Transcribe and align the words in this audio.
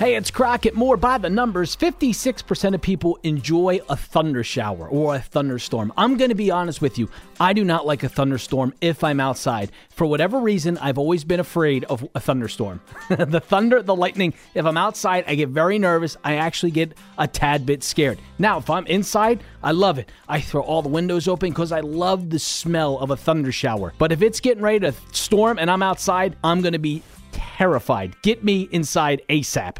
Hey, 0.00 0.14
it's 0.16 0.30
Crockett 0.30 0.74
Moore. 0.74 0.96
by 0.96 1.18
the 1.18 1.28
numbers. 1.28 1.76
56% 1.76 2.74
of 2.74 2.80
people 2.80 3.18
enjoy 3.22 3.80
a 3.90 3.96
thunder 3.96 4.42
shower 4.42 4.88
or 4.88 5.14
a 5.14 5.20
thunderstorm. 5.20 5.92
I'm 5.94 6.16
going 6.16 6.30
to 6.30 6.34
be 6.34 6.50
honest 6.50 6.80
with 6.80 6.98
you. 6.98 7.10
I 7.38 7.52
do 7.52 7.64
not 7.64 7.84
like 7.84 8.02
a 8.02 8.08
thunderstorm 8.08 8.72
if 8.80 9.04
I'm 9.04 9.20
outside. 9.20 9.72
For 9.90 10.06
whatever 10.06 10.40
reason, 10.40 10.78
I've 10.78 10.96
always 10.96 11.22
been 11.22 11.38
afraid 11.38 11.84
of 11.84 12.08
a 12.14 12.20
thunderstorm. 12.20 12.80
the 13.10 13.40
thunder, 13.40 13.82
the 13.82 13.94
lightning, 13.94 14.32
if 14.54 14.64
I'm 14.64 14.78
outside, 14.78 15.24
I 15.26 15.34
get 15.34 15.50
very 15.50 15.78
nervous. 15.78 16.16
I 16.24 16.36
actually 16.36 16.70
get 16.70 16.96
a 17.18 17.28
tad 17.28 17.66
bit 17.66 17.82
scared. 17.82 18.18
Now, 18.38 18.56
if 18.56 18.70
I'm 18.70 18.86
inside, 18.86 19.44
I 19.62 19.72
love 19.72 19.98
it. 19.98 20.10
I 20.26 20.40
throw 20.40 20.62
all 20.62 20.80
the 20.80 20.88
windows 20.88 21.28
open 21.28 21.50
because 21.50 21.72
I 21.72 21.80
love 21.80 22.30
the 22.30 22.38
smell 22.38 22.96
of 23.00 23.10
a 23.10 23.18
thunder 23.18 23.52
shower. 23.52 23.92
But 23.98 24.12
if 24.12 24.22
it's 24.22 24.40
getting 24.40 24.62
ready 24.62 24.78
to 24.78 24.94
storm 25.12 25.58
and 25.58 25.70
I'm 25.70 25.82
outside, 25.82 26.36
I'm 26.42 26.62
going 26.62 26.72
to 26.72 26.78
be 26.78 27.02
terrified. 27.32 28.16
Get 28.22 28.42
me 28.42 28.66
inside 28.72 29.20
ASAP. 29.28 29.76